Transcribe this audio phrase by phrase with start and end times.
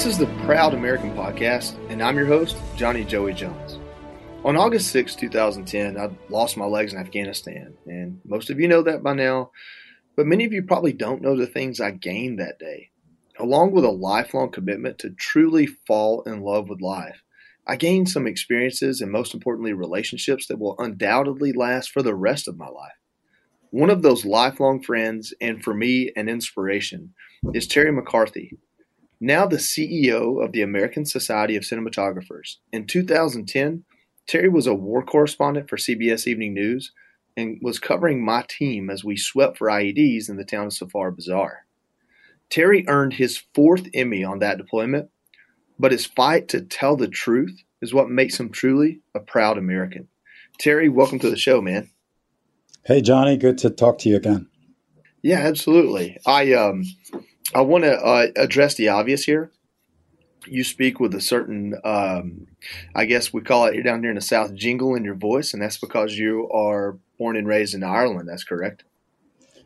[0.00, 3.78] This is the Proud American Podcast, and I'm your host, Johnny Joey Jones.
[4.46, 8.80] On August 6, 2010, I lost my legs in Afghanistan, and most of you know
[8.80, 9.50] that by now,
[10.16, 12.88] but many of you probably don't know the things I gained that day.
[13.38, 17.22] Along with a lifelong commitment to truly fall in love with life,
[17.66, 22.48] I gained some experiences and, most importantly, relationships that will undoubtedly last for the rest
[22.48, 22.96] of my life.
[23.68, 27.12] One of those lifelong friends, and for me, an inspiration,
[27.52, 28.56] is Terry McCarthy,
[29.20, 32.56] now the CEO of the American Society of Cinematographers.
[32.72, 33.84] In 2010,
[34.26, 36.92] Terry was a war correspondent for CBS Evening News
[37.36, 41.10] and was covering my team as we swept for IEDs in the town of Safar
[41.10, 41.66] Bazaar.
[42.48, 45.10] Terry earned his fourth Emmy on that deployment,
[45.78, 50.08] but his fight to tell the truth is what makes him truly a proud American.
[50.58, 51.90] Terry, welcome to the show, man.
[52.84, 54.48] Hey, Johnny, good to talk to you again.
[55.22, 56.18] Yeah, absolutely.
[56.26, 56.84] I um,
[57.54, 59.50] I want to uh, address the obvious here.
[60.46, 62.46] You speak with a certain, um,
[62.94, 65.62] I guess we call it down here in the South, jingle in your voice, and
[65.62, 68.28] that's because you are born and raised in Ireland.
[68.28, 68.84] That's correct.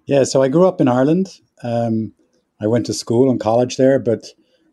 [0.07, 1.41] Yeah, so I grew up in Ireland.
[1.63, 2.13] Um,
[2.61, 4.27] I went to school and college there, but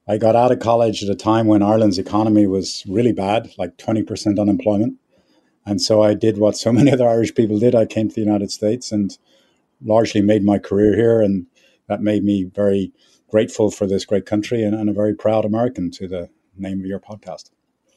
[0.07, 3.77] I got out of college at a time when Ireland's economy was really bad, like
[3.77, 4.95] 20% unemployment.
[5.65, 7.75] And so I did what so many other Irish people did.
[7.75, 9.17] I came to the United States and
[9.83, 11.21] largely made my career here.
[11.21, 11.45] And
[11.91, 12.91] that made me very
[13.29, 16.85] grateful for this great country and, and a very proud American to the name of
[16.85, 17.51] your podcast.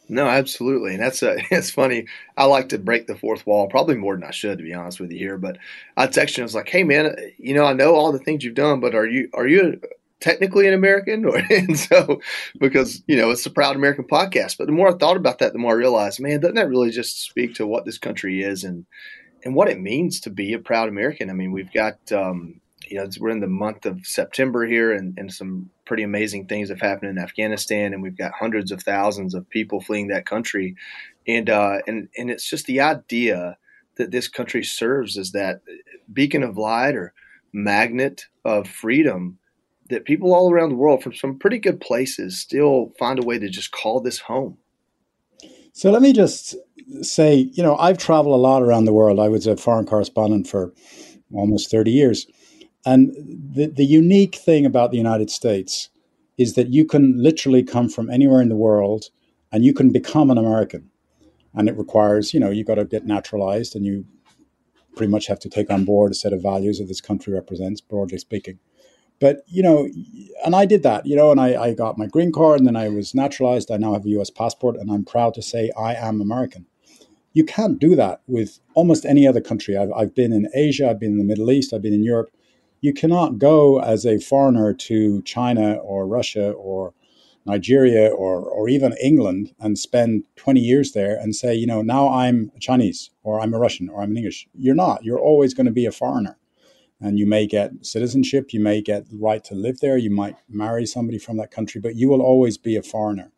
[0.09, 2.07] No, absolutely, and that's a, it's funny.
[2.37, 5.01] I like to break the fourth wall, probably more than I should, to be honest
[5.01, 5.39] with you here.
[5.39, 5.59] But
[5.97, 8.45] I texted you, I was like, "Hey, man, you know, I know all the things
[8.45, 9.81] you've done, but are you are you
[10.21, 12.21] technically an American?" Or and so
[12.59, 14.59] because you know it's a proud American podcast.
[14.59, 16.91] But the more I thought about that, the more I realized, man, doesn't that really
[16.91, 18.85] just speak to what this country is and
[19.43, 21.31] and what it means to be a proud American?
[21.31, 25.17] I mean, we've got um, you know, we're in the month of September here, and,
[25.19, 29.35] and some pretty amazing things have happened in Afghanistan, and we've got hundreds of thousands
[29.35, 30.77] of people fleeing that country,
[31.27, 33.57] and uh, and and it's just the idea
[33.97, 35.61] that this country serves as that
[36.13, 37.13] beacon of light or
[37.53, 39.39] magnet of freedom
[39.89, 43.39] that people all around the world from some pretty good places still find a way
[43.39, 44.57] to just call this home.
[45.73, 46.57] So let me just
[47.03, 49.19] say, you know, I've traveled a lot around the world.
[49.19, 50.73] I was a foreign correspondent for
[51.33, 52.27] almost 30 years.
[52.87, 53.15] And
[53.55, 55.89] the, the unique thing about the United States
[56.37, 59.07] is that you can literally come from anywhere in the world
[59.53, 60.91] and you can become an American.
[61.55, 64.05] And it requires, you know, you've got to get naturalized and you
[64.97, 67.81] pretty much have to take on board a set of values that this country represents,
[67.81, 68.59] broadly speaking.
[69.21, 69.89] But, you know,
[70.45, 72.77] and I did that, you know, and I, I got my green card and then
[72.77, 73.71] I was naturalized.
[73.71, 76.67] I now have a US passport and I'm proud to say I am American.
[77.33, 79.77] You can't do that with almost any other country.
[79.77, 82.31] I've, I've been in Asia, I've been in the Middle East, I've been in Europe
[82.85, 86.93] you cannot go as a foreigner to China or Russia or
[87.47, 92.11] Nigeria or, or even England and spend 20 years there and say, you know, now
[92.11, 94.47] I'm Chinese or I'm a Russian or I'm an English.
[94.53, 95.03] You're not.
[95.03, 96.37] You're always going to be a foreigner.
[97.01, 100.37] And you may get citizenship, you may get the right to live there, you might
[100.47, 103.33] marry somebody from that country, but you will always be a foreigner.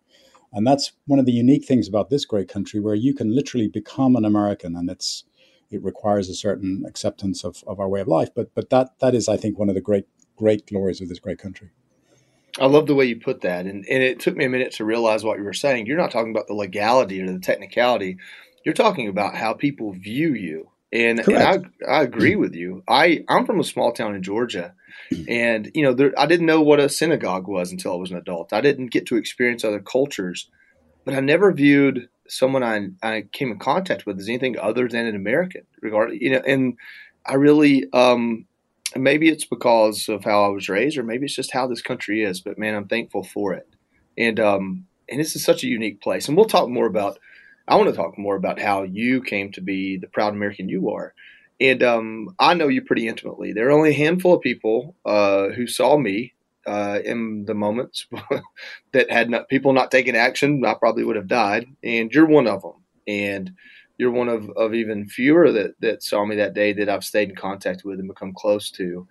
[0.53, 3.69] And that's one of the unique things about this great country where you can literally
[3.69, 5.23] become an American and it's
[5.71, 8.31] it requires a certain acceptance of, of our way of life.
[8.35, 10.07] But but that that is, I think, one of the great
[10.37, 11.71] great glories of this great country.
[12.59, 14.85] I love the way you put that, and and it took me a minute to
[14.85, 15.87] realize what you were saying.
[15.87, 18.19] You're not talking about the legality or the technicality.
[18.65, 22.83] You're talking about how people view you, and, and I I agree with you.
[22.89, 24.75] I I'm from a small town in Georgia,
[25.29, 28.17] and you know there, I didn't know what a synagogue was until I was an
[28.17, 28.53] adult.
[28.53, 30.49] I didn't get to experience other cultures,
[31.05, 35.07] but I never viewed someone I, I came in contact with is anything other than
[35.07, 35.63] an American.
[35.81, 36.77] Regarding you know, and
[37.25, 38.47] I really um,
[38.95, 42.23] maybe it's because of how I was raised, or maybe it's just how this country
[42.23, 42.41] is.
[42.41, 43.69] But man, I'm thankful for it,
[44.17, 46.29] and um, and this is such a unique place.
[46.29, 47.19] And we'll talk more about.
[47.69, 50.91] I want to talk more about how you came to be the proud American you
[50.91, 51.15] are.
[51.61, 53.53] And um, I know you pretty intimately.
[53.53, 56.35] There are only a handful of people uh, who saw me
[56.67, 58.07] uh, in the moments
[58.93, 61.67] that had not, people not taken action, I probably would have died.
[61.83, 62.73] And you're one of them.
[63.07, 63.53] And
[63.99, 67.31] you're one of, of even fewer that, that saw me that day that I've stayed
[67.31, 69.07] in contact with and become close to.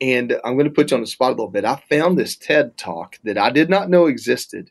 [0.00, 1.64] And I'm going to put you on the spot a little bit.
[1.64, 4.70] I found this TED talk that I did not know existed.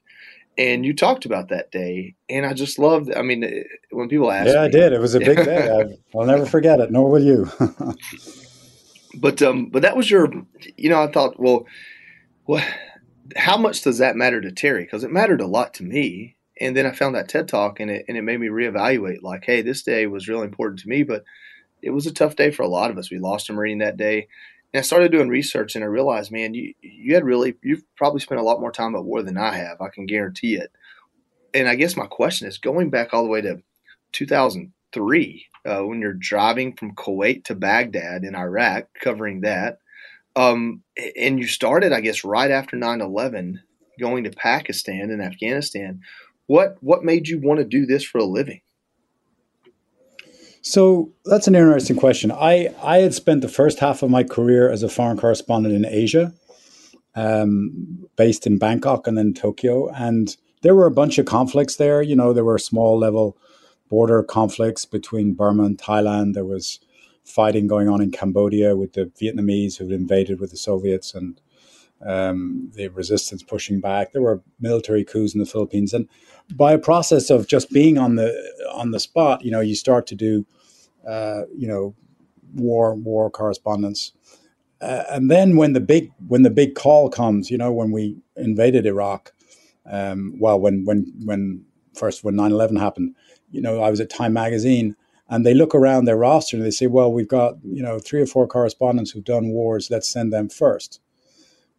[0.58, 2.16] And you talked about that day.
[2.30, 4.94] And I just loved, I mean, when people ask Yeah, me, I did.
[4.94, 5.70] It was a big day.
[5.70, 7.50] I, will never forget it, nor will you.
[9.18, 10.32] but, um, but that was your,
[10.78, 11.66] you know, I thought, well,
[12.48, 12.66] well,
[13.36, 14.84] how much does that matter to Terry?
[14.84, 16.38] Because it mattered a lot to me.
[16.60, 19.46] And then I found that TED talk and it, and it made me reevaluate like,
[19.46, 21.24] hey, this day was really important to me, but
[21.82, 23.12] it was a tough day for a lot of us.
[23.12, 24.28] We lost a Marine that day.
[24.74, 28.20] And I started doing research, and I realized, man, you you had really you've probably
[28.20, 29.80] spent a lot more time at war than I have.
[29.80, 30.72] I can guarantee it.
[31.54, 33.62] And I guess my question is going back all the way to
[34.12, 39.80] 2003 uh, when you're driving from Kuwait to Baghdad in Iraq, covering that.
[40.38, 40.84] Um,
[41.20, 43.60] and you started, I guess, right after 9 11,
[44.00, 46.02] going to Pakistan and Afghanistan.
[46.46, 48.62] What, what made you want to do this for a living?
[50.62, 52.32] So that's an interesting question.
[52.32, 55.86] I, I had spent the first half of my career as a foreign correspondent in
[55.86, 56.34] Asia,
[57.16, 59.90] um, based in Bangkok and then Tokyo.
[59.90, 62.02] And there were a bunch of conflicts there.
[62.02, 63.38] You know, there were small level
[63.90, 66.34] border conflicts between Burma and Thailand.
[66.34, 66.80] There was
[67.28, 71.40] fighting going on in Cambodia with the Vietnamese who had invaded with the Soviets and
[72.06, 74.14] um, the resistance pushing back.
[74.14, 76.08] There were military coups in the Philippines, and
[76.56, 78.34] by a process of just being on the
[78.72, 80.46] on the spot, you know, you start to do,
[81.08, 81.96] uh, you know,
[82.54, 84.14] war war correspondence,
[84.82, 88.18] uh, and then when the big when the big call comes, you know, when we
[88.36, 89.34] invaded Iraq,
[89.92, 91.66] um, well, when when when
[91.96, 93.16] first when 9-11 happened,
[93.52, 94.96] you know, I was at Time Magazine,
[95.30, 98.22] and they look around their roster and they say, well, we've got you know three
[98.22, 99.90] or four correspondents who've done wars.
[99.90, 101.00] Let's send them first,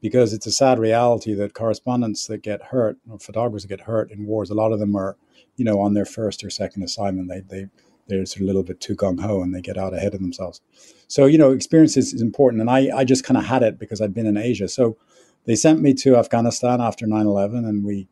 [0.00, 4.10] because it's a sad reality that correspondents that get hurt or photographers that get hurt
[4.10, 5.16] in wars, a lot of them are,
[5.56, 7.28] you know, on their first or second assignment.
[7.28, 7.68] They they
[8.06, 10.20] they're sort of a little bit too gung ho and they get out ahead of
[10.20, 10.60] themselves.
[11.08, 13.78] So you know, experience is, is important, and I I just kind of had it
[13.78, 14.68] because I'd been in Asia.
[14.68, 14.96] So
[15.44, 18.08] they sent me to Afghanistan after 9-11 and we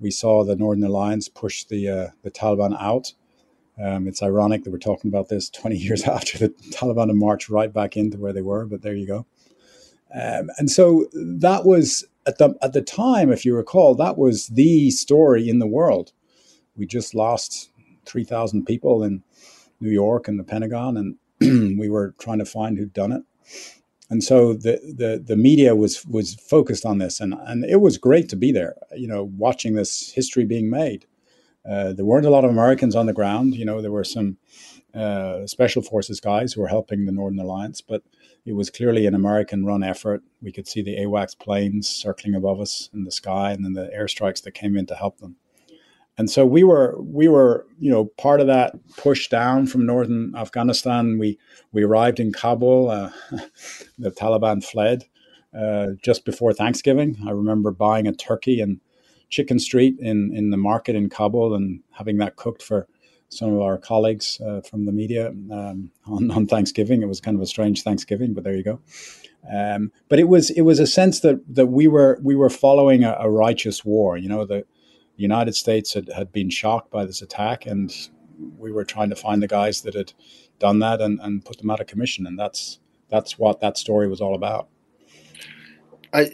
[0.00, 3.12] we saw the Northern Alliance push the uh, the Taliban out.
[3.82, 7.48] Um, it's ironic that we're talking about this 20 years after the Taliban have marched
[7.48, 9.26] right back into where they were, but there you go.
[10.14, 14.48] Um, and so that was at the at the time, if you recall, that was
[14.48, 16.12] the story in the world.
[16.76, 17.70] We just lost
[18.06, 19.22] 3,000 people in
[19.80, 20.96] New York and the Pentagon,
[21.40, 23.22] and we were trying to find who'd done it
[24.10, 27.98] and so the, the the media was was focused on this, and and it was
[27.98, 28.76] great to be there.
[28.96, 31.06] You know, watching this history being made.
[31.68, 33.54] Uh, there weren't a lot of Americans on the ground.
[33.54, 34.38] You know, there were some
[34.94, 38.02] uh, special forces guys who were helping the Northern Alliance, but
[38.46, 40.22] it was clearly an American-run effort.
[40.40, 43.90] We could see the AWACS planes circling above us in the sky, and then the
[43.96, 45.36] airstrikes that came in to help them
[46.18, 50.34] and so we were we were you know part of that push down from northern
[50.36, 51.16] Afghanistan.
[51.18, 51.38] We
[51.72, 52.90] we arrived in Kabul.
[52.90, 53.10] Uh,
[53.98, 55.04] the Taliban fled
[55.56, 57.16] uh, just before Thanksgiving.
[57.26, 58.80] I remember buying a turkey and
[59.28, 62.88] chicken street in in the market in Kabul and having that cooked for
[63.28, 67.02] some of our colleagues uh, from the media um, on, on Thanksgiving.
[67.02, 68.80] It was kind of a strange Thanksgiving, but there you go.
[69.50, 73.04] Um, but it was it was a sense that that we were we were following
[73.04, 74.16] a, a righteous war.
[74.16, 74.64] You know the
[75.16, 77.92] the United States had, had been shocked by this attack, and
[78.56, 80.12] we were trying to find the guys that had
[80.58, 82.26] done that and, and put them out of commission.
[82.26, 82.78] And that's
[83.08, 84.68] that's what that story was all about.
[86.12, 86.30] I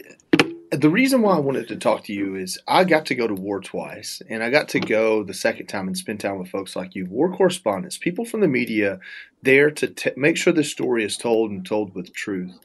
[0.71, 3.33] the reason why I wanted to talk to you is I got to go to
[3.33, 6.75] war twice, and I got to go the second time and spend time with folks
[6.75, 8.99] like you, war correspondents, people from the media,
[9.43, 12.59] there to t- make sure the story is told and told with truth.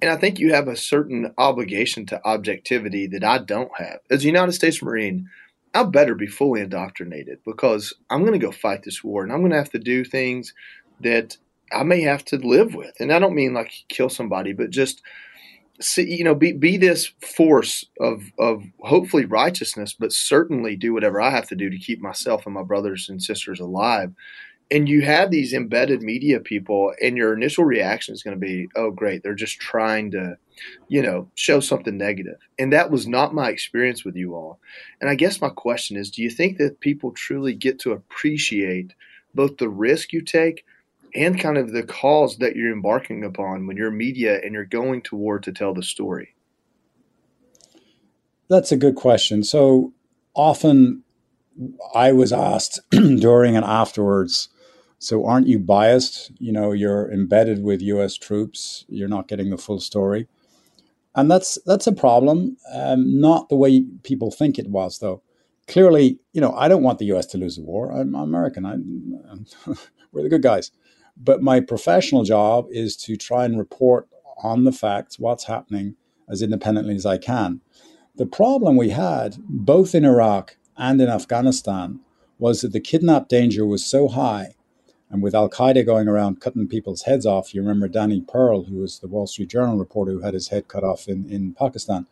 [0.00, 4.00] And I think you have a certain obligation to objectivity that I don't have.
[4.10, 5.28] As a United States Marine,
[5.74, 9.40] I better be fully indoctrinated because I'm going to go fight this war and I'm
[9.40, 10.54] going to have to do things
[11.00, 11.36] that
[11.72, 12.94] I may have to live with.
[13.00, 15.02] And I don't mean like kill somebody, but just
[15.80, 21.20] see, you know, be, be this force of, of hopefully righteousness, but certainly do whatever
[21.20, 24.12] I have to do to keep myself and my brothers and sisters alive
[24.70, 28.66] and you have these embedded media people and your initial reaction is going to be
[28.76, 30.36] oh great they're just trying to
[30.88, 32.38] you know show something negative.
[32.58, 34.58] and that was not my experience with you all
[35.00, 38.94] and i guess my question is do you think that people truly get to appreciate
[39.34, 40.64] both the risk you take
[41.14, 45.00] and kind of the cause that you're embarking upon when you're media and you're going
[45.02, 46.34] to war to tell the story
[48.48, 49.92] that's a good question so
[50.34, 51.02] often
[51.94, 54.48] I was asked during and afterwards
[55.04, 56.32] so aren't you biased?
[56.38, 58.16] You know, you're embedded with U.S.
[58.16, 58.86] troops.
[58.88, 60.28] You're not getting the full story,
[61.14, 62.56] and that's that's a problem.
[62.72, 65.22] Um, not the way people think it was, though.
[65.68, 67.26] Clearly, you know, I don't want the U.S.
[67.26, 67.90] to lose the war.
[67.90, 68.64] I'm, American.
[68.64, 69.46] I'm, I'm
[70.12, 70.70] we're the good guys.
[71.16, 74.08] But my professional job is to try and report
[74.42, 75.96] on the facts, what's happening,
[76.28, 77.60] as independently as I can.
[78.16, 82.00] The problem we had, both in Iraq and in Afghanistan,
[82.38, 84.54] was that the kidnap danger was so high
[85.14, 88.78] and with Al Qaeda going around cutting people's heads off, you remember Danny Pearl, who
[88.78, 92.08] was the Wall Street Journal reporter who had his head cut off in, in Pakistan.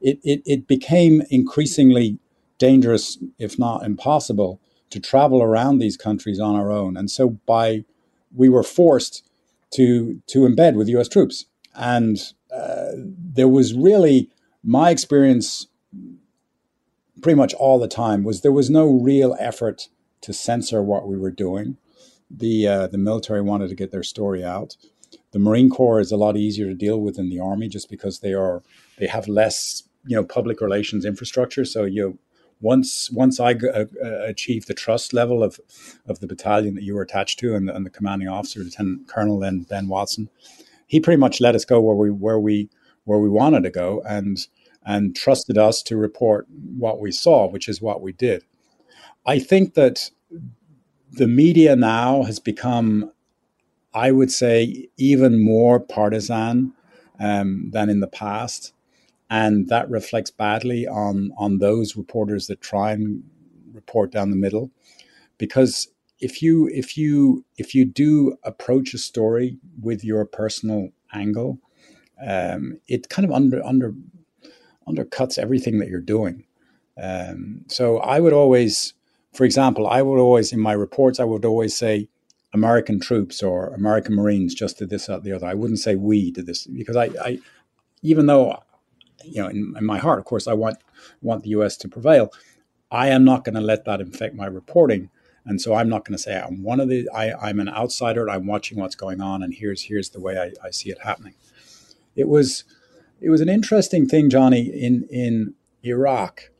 [0.00, 2.20] It, it, it became increasingly
[2.58, 4.60] dangerous, if not impossible,
[4.90, 6.96] to travel around these countries on our own.
[6.96, 7.84] And so by
[8.34, 9.28] we were forced
[9.74, 11.46] to to embed with US troops.
[11.74, 12.18] and
[12.54, 14.30] uh, there was really
[14.62, 15.66] my experience
[17.22, 19.88] pretty much all the time was there was no real effort
[20.20, 21.76] to censor what we were doing.
[22.30, 24.76] The uh, the military wanted to get their story out.
[25.32, 28.20] The Marine Corps is a lot easier to deal with than the Army, just because
[28.20, 28.62] they are
[28.98, 31.64] they have less you know public relations infrastructure.
[31.64, 32.18] So you
[32.60, 35.60] once once I uh, uh, achieved the trust level of
[36.06, 39.38] of the battalion that you were attached to, and, and the commanding officer, Lieutenant Colonel
[39.38, 40.28] then Ben Watson,
[40.86, 42.68] he pretty much let us go where we where we
[43.04, 44.46] where we wanted to go, and
[44.84, 46.46] and trusted us to report
[46.78, 48.44] what we saw, which is what we did.
[49.26, 50.10] I think that
[51.10, 53.10] the media now has become,
[53.92, 56.72] I would say, even more partisan
[57.18, 58.72] um, than in the past
[59.30, 63.22] and that reflects badly on on those reporters that try and
[63.72, 64.70] report down the middle.
[65.38, 65.88] Because
[66.20, 71.58] if you if you if you do approach a story with your personal angle
[72.24, 73.94] um, it kind of under under
[74.88, 76.44] undercuts everything that you're doing.
[77.02, 78.94] Um, so i would always
[79.34, 82.08] for example i would always in my reports i would always say
[82.54, 85.46] american troops or american marines just did this or the other.
[85.46, 87.38] I wouldn't say we did this because i, I
[88.00, 88.62] even though
[89.24, 90.78] you know, in, in my heart, of course, I want
[91.22, 91.76] want the U.S.
[91.78, 92.30] to prevail.
[92.90, 95.10] I am not going to let that infect my reporting,
[95.44, 97.08] and so I'm not going to say I'm one of the.
[97.14, 98.28] I, I'm an outsider.
[98.28, 101.34] I'm watching what's going on, and here's here's the way I, I see it happening.
[102.14, 102.64] It was
[103.20, 106.50] it was an interesting thing, Johnny, in in Iraq,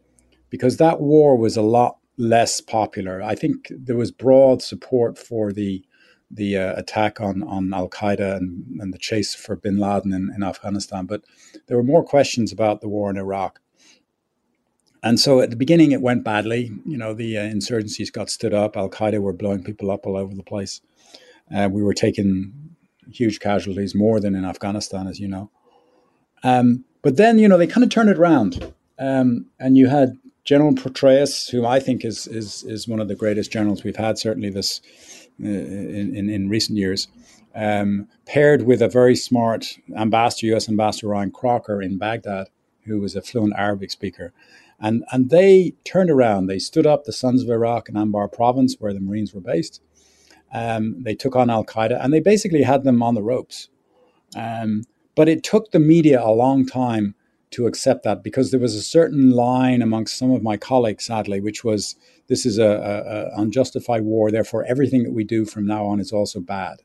[0.51, 3.23] because that war was a lot less popular.
[3.23, 5.85] I think there was broad support for the
[6.37, 10.33] the uh, attack on, on Al Qaeda and, and the chase for bin Laden in,
[10.35, 11.23] in Afghanistan, but
[11.67, 13.61] there were more questions about the war in Iraq.
[15.03, 16.73] And so at the beginning, it went badly.
[16.85, 18.77] You know, the uh, insurgencies got stood up.
[18.77, 20.81] Al Qaeda were blowing people up all over the place.
[21.55, 22.53] Uh, we were taking
[23.13, 25.51] huge casualties, more than in Afghanistan, as you know.
[26.43, 28.73] Um, but then, you know, they kind of turned it around.
[28.99, 33.15] Um, and you had General Petraeus, who I think is, is, is one of the
[33.15, 34.81] greatest generals we've had, certainly this
[35.39, 37.09] in, in, in, recent years,
[37.55, 40.69] um, paired with a very smart ambassador, U.S.
[40.69, 42.49] Ambassador Ryan Crocker in Baghdad,
[42.85, 44.33] who was a fluent Arabic speaker.
[44.79, 46.47] And, and they turned around.
[46.47, 49.81] They stood up the Sons of Iraq in Anbar province, where the Marines were based.
[50.53, 53.69] Um, they took on Al Qaeda and they basically had them on the ropes.
[54.37, 57.15] Um, but it took the media a long time
[57.51, 61.41] to accept that because there was a certain line amongst some of my colleagues, sadly,
[61.41, 61.97] which was
[62.29, 64.31] this is a, a, a, unjustified war.
[64.31, 66.83] Therefore, everything that we do from now on is also bad.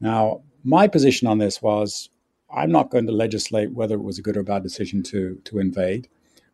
[0.00, 2.10] Now, my position on this was
[2.54, 5.58] I'm not going to legislate whether it was a good or bad decision to to
[5.58, 6.08] invade,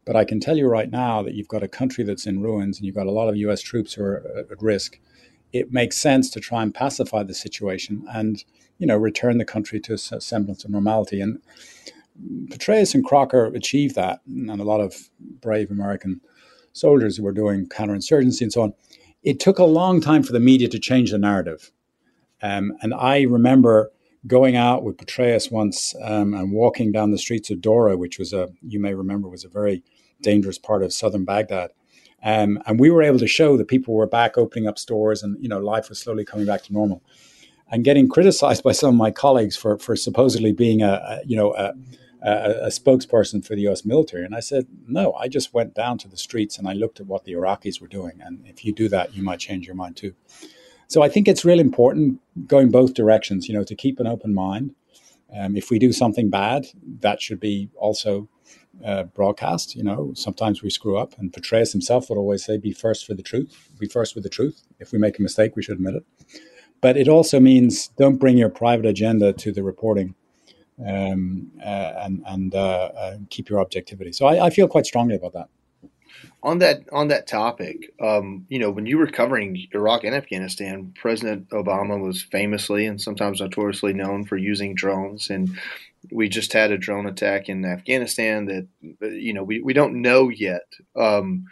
[0.04, 2.78] but I can tell you right now that you've got a country that's in ruins
[2.78, 3.62] and you've got a lot of U.S.
[3.62, 4.98] troops who are at risk.
[5.52, 8.44] It makes sense to try and pacify the situation and
[8.78, 11.20] you know return the country to a semblance of normality.
[11.20, 11.40] And
[12.48, 15.10] Petraeus and Crocker achieved that, and a lot of
[15.40, 16.20] brave American
[16.73, 18.75] soldiers who were doing counterinsurgency and so on.
[19.23, 21.71] It took a long time for the media to change the narrative.
[22.43, 23.93] Um, and I remember
[24.26, 28.33] going out with Petraeus once um, and walking down the streets of Dora, which was
[28.33, 29.83] a, you may remember, was a very
[30.23, 31.71] dangerous part of southern Baghdad.
[32.25, 35.37] Um, and we were able to show that people were back opening up stores and,
[35.43, 37.02] you know, life was slowly coming back to normal.
[37.71, 41.37] And getting criticized by some of my colleagues for, for supposedly being a, a you
[41.37, 41.73] know, a,
[42.23, 43.85] a, spokesperson for the U.S.
[43.85, 47.00] military, and I said, no, I just went down to the streets and I looked
[47.00, 49.75] at what the Iraqis were doing, and if you do that, you might change your
[49.75, 50.14] mind too.
[50.88, 53.49] So I think it's really important going both directions.
[53.49, 54.75] You know, to keep an open mind.
[55.35, 56.67] Um, if we do something bad,
[57.00, 58.29] that should be also
[58.85, 59.75] uh, broadcast.
[59.75, 63.14] You know, sometimes we screw up, and Petraeus himself would always say, "Be first for
[63.14, 63.71] the truth.
[63.79, 64.62] Be first with the truth.
[64.81, 66.05] If we make a mistake, we should admit it."
[66.83, 70.14] But it also means don't bring your private agenda to the reporting
[70.86, 74.12] um, uh, and and uh, uh, keep your objectivity.
[74.12, 75.48] So I, I, feel quite strongly about that.
[76.42, 80.92] On that on that topic, um, you know, when you were covering Iraq and Afghanistan,
[81.00, 85.50] President Obama was famously and sometimes notoriously known for using drones, and
[86.10, 88.66] we just had a drone attack in Afghanistan that
[89.12, 90.66] you know we, we don't know yet.
[90.96, 91.46] Um,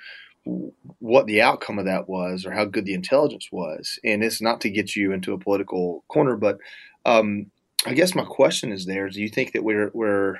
[0.98, 3.98] what the outcome of that was or how good the intelligence was.
[4.02, 6.58] And it's not to get you into a political corner, but
[7.04, 7.50] um,
[7.86, 10.38] I guess my question is there: Do you think that we're we're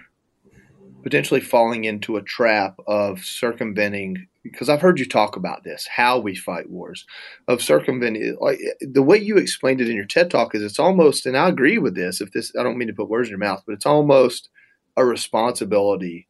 [1.03, 4.27] potentially falling into a trap of circumventing?
[4.43, 7.07] Because I've heard you talk about this, how we fight wars,
[7.49, 8.37] of circumventing.
[8.41, 11.49] Like the way you explained it in your TED talk is, it's almost, and I
[11.49, 12.21] agree with this.
[12.23, 14.49] If this, I don't mean to put words in your mouth, but it's almost
[14.97, 16.27] a responsibility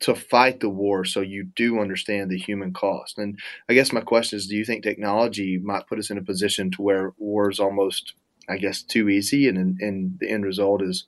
[0.00, 3.18] to fight the war so you do understand the human cost.
[3.18, 3.38] And
[3.68, 6.70] I guess my question is do you think technology might put us in a position
[6.72, 8.14] to where war is almost
[8.48, 11.06] I guess too easy, and and the end result is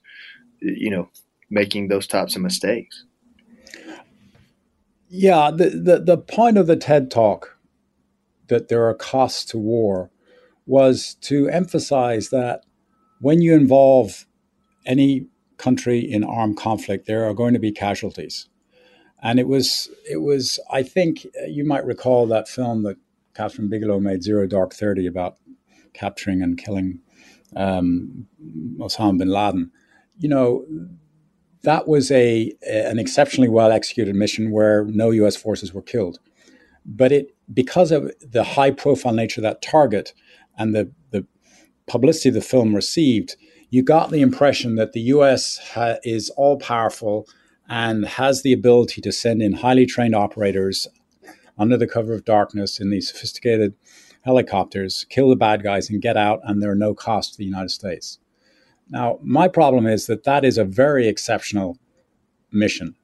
[0.61, 1.09] you know,
[1.49, 3.05] making those types of mistakes.
[5.09, 7.57] Yeah, the, the, the point of the TED talk
[8.47, 10.09] that there are costs to war
[10.65, 12.63] was to emphasize that
[13.19, 14.25] when you involve
[14.85, 18.47] any country in armed conflict, there are going to be casualties.
[19.21, 20.59] And it was, it was.
[20.71, 22.97] I think uh, you might recall that film that
[23.35, 25.37] Kathryn Bigelow made, Zero Dark Thirty, about
[25.93, 26.99] capturing and killing
[27.55, 28.27] um,
[28.79, 29.71] Osama bin Laden.
[30.17, 30.65] You know,
[31.63, 35.35] that was a an exceptionally well executed mission where no U.S.
[35.35, 36.19] forces were killed.
[36.85, 40.13] But it because of the high profile nature of that target
[40.57, 41.25] and the the
[41.87, 43.35] publicity the film received,
[43.69, 45.59] you got the impression that the U.S.
[45.73, 47.27] Ha- is all powerful
[47.69, 50.87] and has the ability to send in highly trained operators
[51.57, 53.75] under the cover of darkness in these sophisticated
[54.21, 57.45] helicopters, kill the bad guys, and get out, and there are no cost to the
[57.45, 58.19] United States.
[58.89, 61.77] Now, my problem is that that is a very exceptional
[62.51, 62.95] mission.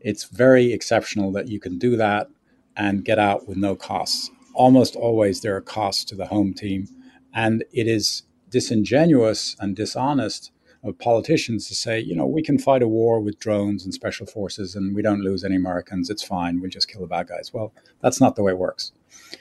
[0.00, 2.28] It's very exceptional that you can do that
[2.76, 4.30] and get out with no costs.
[4.54, 6.88] Almost always there are costs to the home team,
[7.32, 10.50] and it is disingenuous and dishonest
[10.82, 14.26] of politicians to say, you know, we can fight a war with drones and special
[14.26, 16.10] forces and we don't lose any Americans.
[16.10, 16.60] It's fine.
[16.60, 17.52] We'll just kill the bad guys.
[17.52, 18.92] Well, that's not the way it works.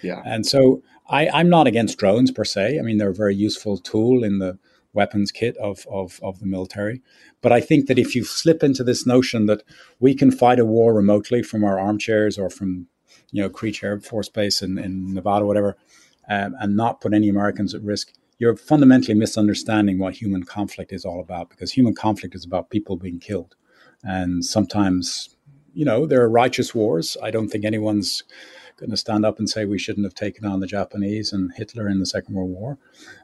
[0.02, 0.22] Yeah.
[0.26, 2.80] And so I, I'm not against drones per se.
[2.80, 4.58] I mean, they're a very useful tool in the
[4.94, 7.02] weapons kit of, of, of the military.
[7.42, 9.62] But I think that if you slip into this notion that
[10.00, 12.88] we can fight a war remotely from our armchairs or from,
[13.32, 15.78] you know, Creech Air Force Base in, in Nevada, whatever,
[16.30, 21.06] um, and not put any Americans at risk, you're fundamentally misunderstanding what human conflict is
[21.06, 23.56] all about because human conflict is about people being killed.
[24.04, 25.36] And sometimes,
[25.74, 27.16] you know, there are righteous wars.
[27.22, 28.24] I don't think anyone's
[28.78, 31.88] going to stand up and say we shouldn't have taken on the Japanese and Hitler
[31.88, 32.78] in the Second World War.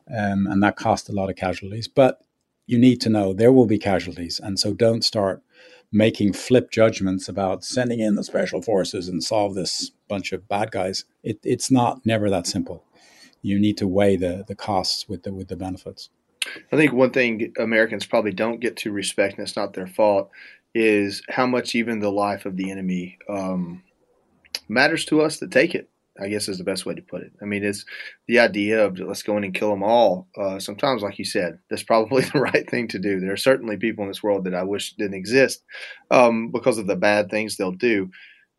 [0.10, 1.88] Um, and that cost a lot of casualties.
[1.88, 2.22] But
[2.68, 4.40] you need to know there will be casualties.
[4.42, 5.42] And so don't start
[5.92, 10.72] making flip judgments about sending in the special forces and solve this bunch of bad
[10.72, 11.04] guys.
[11.24, 12.86] It, it's not never that simple.
[13.42, 16.10] You need to weigh the, the costs with the with the benefits.
[16.72, 20.32] I think one thing Americans probably don't get to respect, and it's not their fault,
[20.74, 23.84] is how much even the life of the enemy um,
[24.72, 25.90] matters to us to take it.
[26.20, 27.32] I guess is the best way to put it.
[27.42, 27.86] I mean, it's
[28.28, 30.28] the idea of let's go in and kill them all.
[30.38, 33.20] Uh, sometimes, like you said, that's probably the right thing to do.
[33.20, 35.64] There are certainly people in this world that I wish didn't exist
[36.12, 38.10] um, because of the bad things they'll do.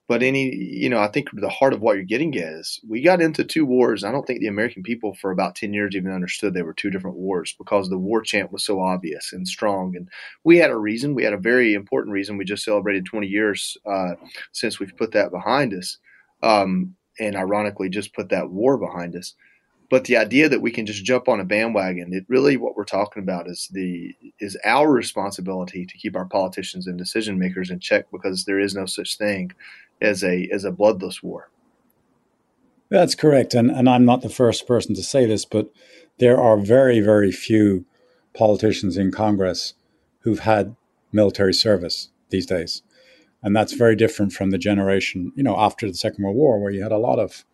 [0.09, 3.01] But any, you know, I think the heart of what you're getting at is we
[3.01, 4.03] got into two wars.
[4.03, 6.91] I don't think the American people for about 10 years even understood they were two
[6.91, 9.95] different wars because the war chant was so obvious and strong.
[9.97, 10.09] And
[10.45, 11.15] we had a reason.
[11.15, 12.37] We had a very important reason.
[12.37, 14.15] We just celebrated 20 years uh,
[14.51, 15.99] since we've put that behind us.
[16.43, 19.35] Um, and ironically, just put that war behind us.
[19.91, 22.85] But the idea that we can just jump on a bandwagon, it really what we're
[22.85, 27.79] talking about is the is our responsibility to keep our politicians and decision makers in
[27.79, 29.53] check because there is no such thing
[30.01, 31.51] as a as a bloodless war.
[32.89, 35.71] That's correct, and and I'm not the first person to say this, but
[36.19, 37.85] there are very very few
[38.33, 39.75] politicians in Congress
[40.21, 40.75] who've had
[41.13, 42.83] military service these days,
[43.43, 46.71] and that's very different from the generation you know after the Second World War, where
[46.73, 47.45] you had a lot of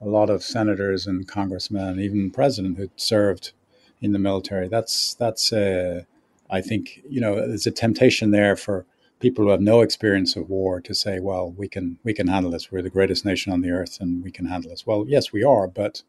[0.00, 3.52] a lot of senators and congressmen, and even president who served
[4.00, 4.68] in the military.
[4.68, 6.02] That's that's uh,
[6.50, 8.86] I think you know there's a temptation there for
[9.18, 12.50] people who have no experience of war to say, well, we can we can handle
[12.50, 12.70] this.
[12.70, 14.86] We're the greatest nation on the earth, and we can handle this.
[14.86, 16.02] Well, yes, we are, but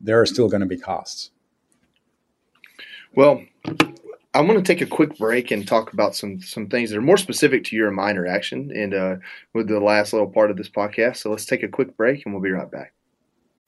[0.00, 1.30] there are still going to be costs.
[3.14, 3.44] Well,
[4.32, 7.02] I want to take a quick break and talk about some some things that are
[7.02, 9.16] more specific to your and my interaction, and uh,
[9.54, 11.18] with the last little part of this podcast.
[11.18, 12.92] So let's take a quick break, and we'll be right back.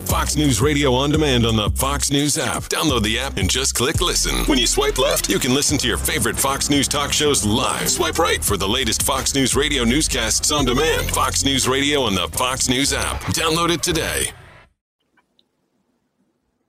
[0.07, 2.65] Fox News Radio on demand on the Fox News app.
[2.65, 4.45] Download the app and just click listen.
[4.45, 7.89] When you swipe left, you can listen to your favorite Fox News talk shows live.
[7.89, 11.11] Swipe right for the latest Fox News Radio newscasts on demand.
[11.11, 13.21] Fox News Radio on the Fox News app.
[13.33, 14.31] Download it today.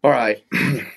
[0.04, 0.44] All right.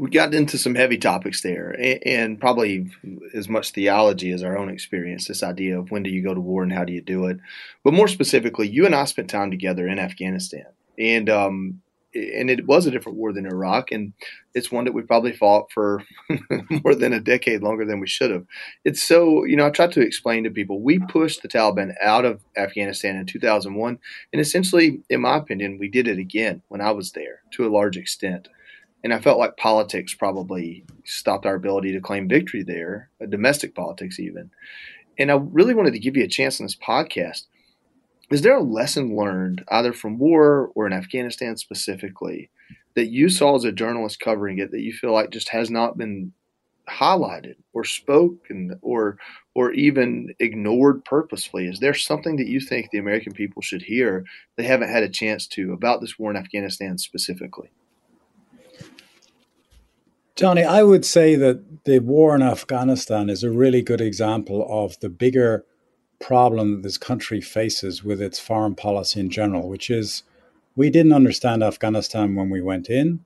[0.00, 2.90] we got into some heavy topics there and probably
[3.34, 6.40] as much theology as our own experience this idea of when do you go to
[6.40, 7.38] war and how do you do it
[7.84, 10.66] but more specifically you and i spent time together in afghanistan
[10.98, 11.80] and um,
[12.12, 14.12] and it was a different war than Iraq, and
[14.54, 16.02] it's one that we probably fought for
[16.84, 18.44] more than a decade longer than we should have.
[18.84, 22.24] It's so you know I tried to explain to people we pushed the Taliban out
[22.24, 23.98] of Afghanistan in 2001,
[24.32, 27.70] and essentially, in my opinion, we did it again when I was there to a
[27.70, 28.48] large extent.
[29.02, 33.74] And I felt like politics probably stopped our ability to claim victory there, uh, domestic
[33.74, 34.50] politics even.
[35.18, 37.46] And I really wanted to give you a chance in this podcast
[38.30, 42.48] is there a lesson learned either from war or in Afghanistan specifically
[42.94, 45.98] that you saw as a journalist covering it that you feel like just has not
[45.98, 46.32] been
[46.88, 49.16] highlighted or spoken or
[49.54, 51.66] or even ignored purposefully?
[51.66, 54.24] Is there something that you think the American people should hear
[54.56, 57.70] they haven't had a chance to about this war in Afghanistan specifically?
[60.40, 64.98] Johnny, I would say that the war in Afghanistan is a really good example of
[65.00, 65.66] the bigger
[66.18, 70.22] problem that this country faces with its foreign policy in general, which is
[70.74, 73.22] we didn't understand Afghanistan when we went in,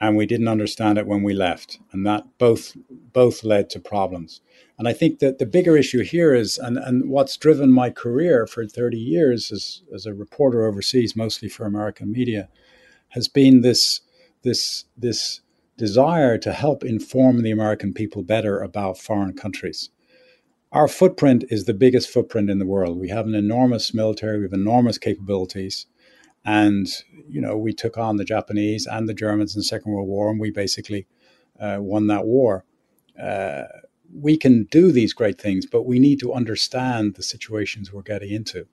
[0.00, 2.74] and we didn't understand it when we left, and that both
[3.12, 4.40] both led to problems.
[4.78, 8.46] And I think that the bigger issue here is, and, and what's driven my career
[8.46, 12.48] for 30 years as, as a reporter overseas, mostly for American media,
[13.08, 14.00] has been this
[14.42, 15.42] this this
[15.76, 19.90] desire to help inform the American people better about foreign countries.
[20.72, 22.98] Our footprint is the biggest footprint in the world.
[22.98, 25.86] We have an enormous military, we have enormous capabilities.
[26.44, 26.88] And,
[27.28, 30.30] you know, we took on the Japanese and the Germans in the Second World War,
[30.30, 31.06] and we basically
[31.58, 32.64] uh, won that war.
[33.20, 33.62] Uh,
[34.12, 38.30] we can do these great things, but we need to understand the situations we're getting
[38.30, 38.66] into.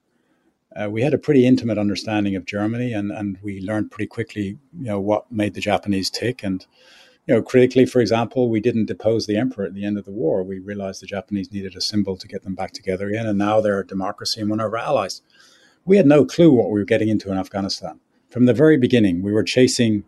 [0.75, 4.57] Uh, we had a pretty intimate understanding of Germany, and, and we learned pretty quickly,
[4.77, 6.43] you know, what made the Japanese tick.
[6.43, 6.65] And,
[7.27, 10.11] you know, critically, for example, we didn't depose the emperor at the end of the
[10.11, 10.43] war.
[10.43, 13.59] We realized the Japanese needed a symbol to get them back together again, and now
[13.59, 15.21] they're a democracy and one of our allies.
[15.83, 17.99] We had no clue what we were getting into in Afghanistan.
[18.29, 20.05] From the very beginning, we were chasing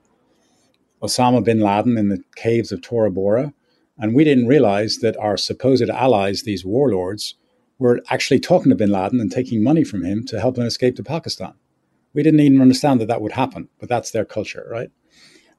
[1.02, 3.54] Osama bin Laden in the caves of Tora Bora,
[3.98, 7.36] and we didn't realize that our supposed allies, these warlords,
[7.84, 10.96] were actually talking to bin Laden and taking money from him to help him escape
[10.96, 11.54] to Pakistan.
[12.14, 14.90] We didn't even understand that that would happen, but that's their culture, right?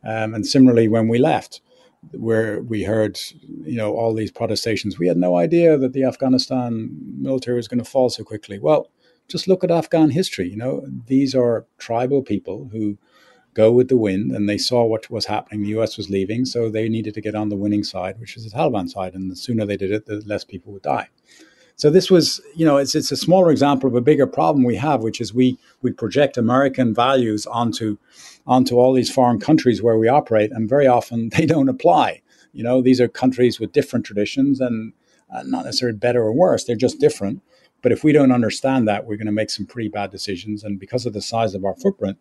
[0.02, 1.60] Um, and similarly, when we left,
[2.12, 6.96] where we heard, you know, all these protestations, we had no idea that the Afghanistan
[7.18, 8.58] military was going to fall so quickly.
[8.58, 8.90] Well,
[9.28, 10.48] just look at Afghan history.
[10.48, 12.96] You know, these are tribal people who
[13.52, 15.62] go with the wind, and they saw what was happening.
[15.62, 15.98] The U.S.
[15.98, 18.88] was leaving, so they needed to get on the winning side, which is the Taliban
[18.88, 19.14] side.
[19.14, 21.08] And the sooner they did it, the less people would die.
[21.76, 24.76] So this was, you know, it's it's a smaller example of a bigger problem we
[24.76, 27.98] have, which is we we project American values onto
[28.46, 32.22] onto all these foreign countries where we operate, and very often they don't apply.
[32.52, 34.92] You know, these are countries with different traditions and
[35.34, 37.42] uh, not necessarily better or worse; they're just different.
[37.82, 40.64] But if we don't understand that, we're going to make some pretty bad decisions.
[40.64, 42.16] And because of the size of our footprint,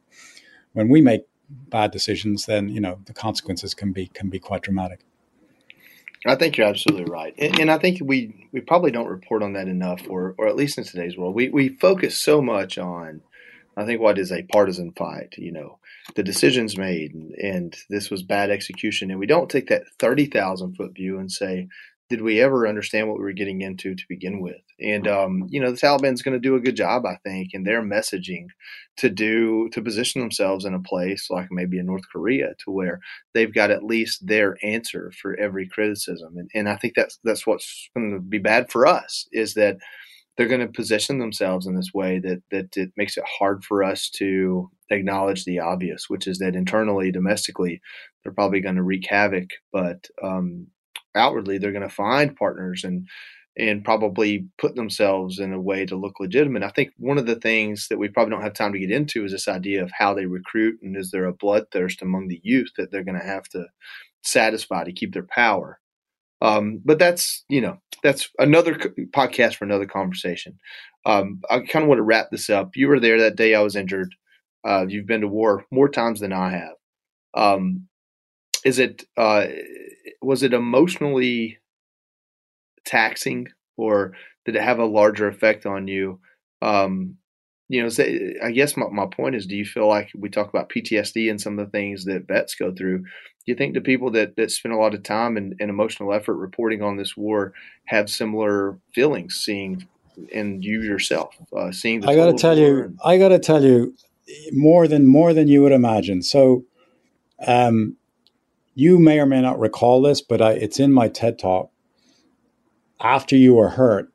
[0.74, 4.64] when we make bad decisions, then you know the consequences can be can be quite
[4.64, 5.06] dramatic.
[6.26, 9.54] I think you're absolutely right, and, and, I think we we probably don't report on
[9.54, 13.22] that enough, or or at least in today's world, we we focus so much on,
[13.76, 15.80] I think what is a partisan fight, you know,
[16.16, 20.26] the decisions made, and, and this was bad execution, and we don't take that thirty
[20.26, 21.68] thousand foot view and say
[22.14, 24.62] did we ever understand what we were getting into to begin with?
[24.80, 27.64] And um, you know, the Taliban's going to do a good job, I think, in
[27.64, 28.46] their messaging
[28.98, 33.00] to do to position themselves in a place like maybe in North Korea, to where
[33.34, 36.36] they've got at least their answer for every criticism.
[36.38, 39.78] And, and I think that's that's what's going to be bad for us is that
[40.38, 43.84] they're going to position themselves in this way that that it makes it hard for
[43.84, 47.82] us to acknowledge the obvious, which is that internally, domestically,
[48.24, 50.68] they're probably going to wreak havoc, but um,
[51.16, 53.08] outwardly they're going to find partners and
[53.56, 56.64] and probably put themselves in a way to look legitimate.
[56.64, 59.26] I think one of the things that we probably don't have time to get into
[59.26, 62.72] is this idea of how they recruit and is there a bloodthirst among the youth
[62.78, 63.68] that they're going to have to
[64.24, 65.80] satisfy to keep their power.
[66.42, 70.60] Um, but that's you know that's another podcast for another conversation.
[71.06, 72.76] Um, I kind of want to wrap this up.
[72.76, 74.14] You were there that day I was injured.
[74.66, 76.76] Uh, you've been to war more times than I have.
[77.34, 77.88] Um,
[78.66, 79.48] is it uh,
[80.22, 81.60] was it emotionally
[82.86, 84.14] taxing, or
[84.46, 86.20] did it have a larger effect on you?
[86.62, 87.18] Um,
[87.70, 90.50] you know, say, I guess my, my point is, do you feel like we talk
[90.50, 93.00] about PTSD and some of the things that vets go through?
[93.00, 96.14] Do you think the people that, that spend a lot of time and, and emotional
[96.14, 97.54] effort reporting on this war
[97.86, 99.88] have similar feelings seeing
[100.34, 102.08] and you yourself uh, seeing?
[102.08, 103.96] I got to tell you, and- I got to tell you,
[104.52, 106.22] more than more than you would imagine.
[106.22, 106.66] So,
[107.46, 107.98] um,
[108.76, 111.72] you may or may not recall this, but I, it's in my TED talk.
[113.00, 114.10] After you were hurt,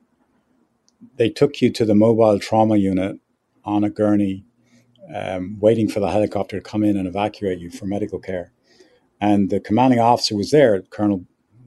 [1.15, 3.19] they took you to the mobile trauma unit
[3.63, 4.45] on a gurney,
[5.13, 8.51] um, waiting for the helicopter to come in and evacuate you for medical care.
[9.21, 11.25] And the commanding officer was there, Colonel,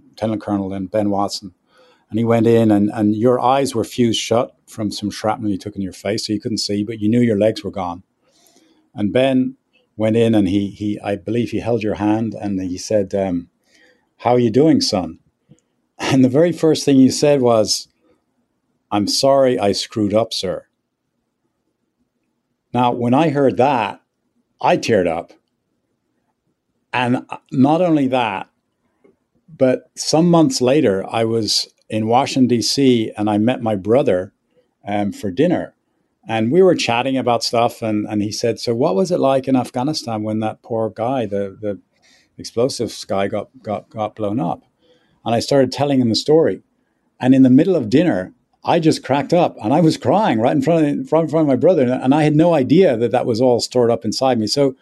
[0.09, 1.55] Lieutenant Colonel, and Ben Watson.
[2.11, 5.59] And he went in, and, and your eyes were fused shut from some shrapnel you
[5.59, 8.03] took in your face, so you couldn't see, but you knew your legs were gone.
[8.95, 9.57] And Ben
[9.97, 13.49] went in and he he I believe he held your hand and he said, um,
[14.19, 15.19] "How are you doing, son?"
[15.99, 17.89] And the very first thing you said was,
[18.91, 20.67] "I'm sorry, I screwed up, sir."
[22.75, 24.01] Now, when I heard that,
[24.61, 25.33] I teared up,
[26.93, 28.49] and not only that,
[29.49, 34.33] but some months later, I was in Washington, D.C., and I met my brother
[34.87, 35.75] um, for dinner.
[36.29, 39.49] And we were chatting about stuff, and, and he said, So, what was it like
[39.49, 41.81] in Afghanistan when that poor guy, the, the
[42.39, 44.63] explosives guy, got, got, got blown up?
[45.25, 46.63] And I started telling him the story.
[47.21, 50.55] And in the middle of dinner, I just cracked up and I was crying right
[50.55, 51.83] in front of, in front of my brother.
[51.83, 54.47] And I had no idea that that was all stored up inside me.
[54.47, 54.77] So,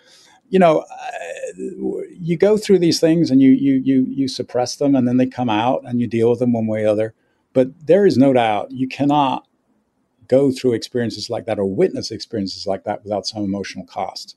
[0.48, 4.94] you know, uh, you go through these things and you, you, you, you suppress them
[4.94, 7.14] and then they come out and you deal with them one way or other.
[7.53, 9.46] But there is no doubt you cannot
[10.31, 14.37] go through experiences like that or witness experiences like that without some emotional cost.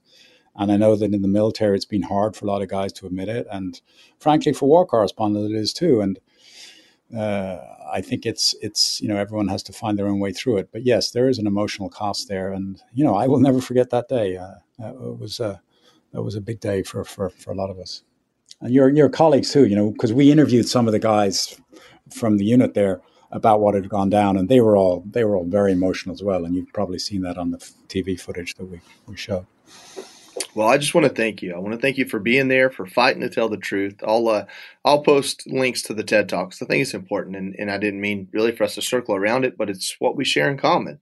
[0.56, 2.92] And I know that in the military, it's been hard for a lot of guys
[2.94, 3.48] to admit it.
[3.52, 3.80] And
[4.20, 6.02] frankly, for war correspondents, it is too.
[6.02, 6.20] And
[7.16, 7.60] uh,
[7.92, 10.70] I think it's it's you know everyone has to find their own way through it.
[10.72, 13.92] But yes, there is an emotional cost there, and you know I will never forget
[13.92, 14.38] that day.
[14.38, 15.62] Uh, it was a
[16.12, 18.04] that was a big day for, for for a lot of us,
[18.62, 19.68] and your your colleagues too.
[19.68, 21.60] You know because we interviewed some of the guys
[22.10, 23.02] from the unit there
[23.34, 26.24] about what had gone down, and they were all they were all very emotional as
[26.24, 26.46] well.
[26.46, 29.46] And you've probably seen that on the TV footage that we we showed.
[30.56, 31.54] Well, I just want to thank you.
[31.54, 33.96] I want to thank you for being there, for fighting to tell the truth.
[34.06, 34.46] I'll uh,
[34.86, 36.62] I'll post links to the TED Talks.
[36.62, 39.46] I think it's important, and, and I didn't mean really for us to circle around
[39.46, 41.00] it, but it's what we share in common.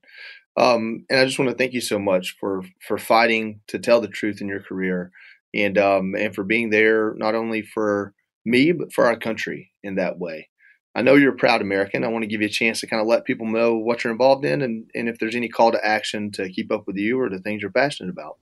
[0.56, 4.00] Um, and I just want to thank you so much for for fighting to tell
[4.00, 5.12] the truth in your career,
[5.54, 8.14] and um, and for being there not only for
[8.44, 10.48] me but for our country in that way.
[10.94, 12.04] I know you're a proud American.
[12.04, 14.12] I want to give you a chance to kind of let people know what you're
[14.12, 17.18] involved in and, and if there's any call to action to keep up with you
[17.18, 18.36] or the things you're passionate about.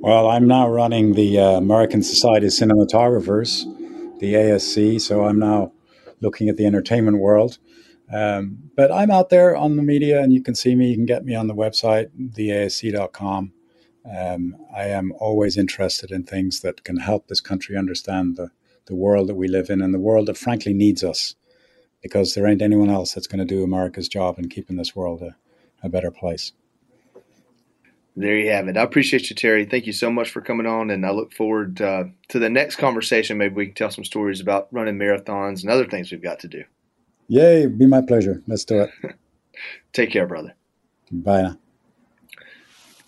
[0.00, 3.64] Well, I'm now running the uh, American Society of Cinematographers,
[4.20, 5.72] the ASC, so I'm now
[6.20, 7.58] looking at the entertainment world.
[8.12, 10.90] Um, but I'm out there on the media, and you can see me.
[10.90, 13.52] You can get me on the website, theasc.com.
[14.04, 18.50] Um, I am always interested in things that can help this country understand the
[18.86, 21.34] the world that we live in and the world that frankly needs us
[22.02, 25.22] because there ain't anyone else that's going to do America's job in keeping this world
[25.22, 25.36] a,
[25.82, 26.52] a better place.
[28.16, 28.76] There you have it.
[28.76, 29.64] I appreciate you, Terry.
[29.64, 32.76] Thank you so much for coming on, and I look forward uh, to the next
[32.76, 33.38] conversation.
[33.38, 36.48] Maybe we can tell some stories about running marathons and other things we've got to
[36.48, 36.62] do.
[37.26, 38.42] Yay, be my pleasure.
[38.46, 38.90] Let's do it.
[39.92, 40.54] Take care, brother.
[41.10, 41.58] Bye now.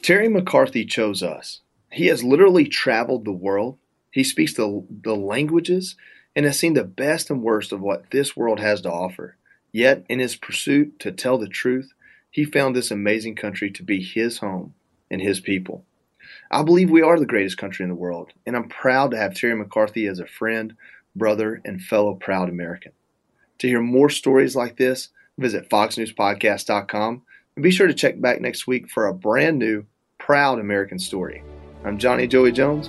[0.03, 1.61] Terry McCarthy chose us.
[1.93, 3.79] He has literally traveled the world
[4.17, 5.95] he speaks the, the languages
[6.35, 9.37] and has seen the best and worst of what this world has to offer.
[9.73, 11.93] Yet, in his pursuit to tell the truth,
[12.31, 14.73] he found this amazing country to be his home
[15.11, 15.85] and his people.
[16.51, 19.35] I believe we are the greatest country in the world, and I'm proud to have
[19.35, 20.77] Terry McCarthy as a friend,
[21.15, 22.93] brother, and fellow proud American.
[23.59, 27.23] To hear more stories like this, visit foxnewspodcast.com
[27.55, 29.85] and be sure to check back next week for a brand new
[30.17, 31.43] proud American story.
[31.85, 32.89] I'm Johnny Joey Jones